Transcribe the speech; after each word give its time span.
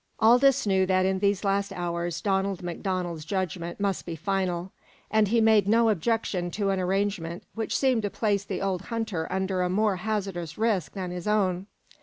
Aldous 0.19 0.65
knew 0.65 0.87
that 0.87 1.05
in 1.05 1.19
these 1.19 1.43
last 1.43 1.71
hours 1.71 2.21
Donald 2.21 2.63
MacDonald's 2.63 3.23
judgment 3.23 3.79
must 3.79 4.03
be 4.03 4.15
final, 4.15 4.71
and 5.11 5.27
he 5.27 5.39
made 5.39 5.67
no 5.67 5.89
objection 5.89 6.49
to 6.49 6.71
an 6.71 6.79
arrangement 6.79 7.43
which 7.53 7.77
seemed 7.77 8.01
to 8.01 8.09
place 8.09 8.43
the 8.43 8.63
old 8.63 8.81
hunter 8.85 9.31
under 9.31 9.61
a 9.61 9.69
more 9.69 9.97
hazardous 9.97 10.57
risk 10.57 10.93
than 10.93 11.11
his 11.11 11.27
own. 11.27 11.67